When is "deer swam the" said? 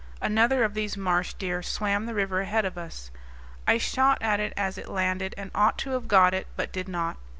1.35-2.15